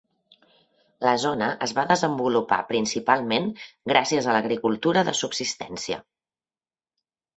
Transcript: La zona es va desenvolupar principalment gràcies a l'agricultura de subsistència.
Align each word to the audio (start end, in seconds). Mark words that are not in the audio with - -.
La 1.07 1.11
zona 1.23 1.49
es 1.65 1.73
va 1.79 1.83
desenvolupar 1.91 2.59
principalment 2.71 3.45
gràcies 3.93 4.29
a 4.33 4.39
l'agricultura 4.39 5.05
de 5.11 5.15
subsistència. 5.23 6.01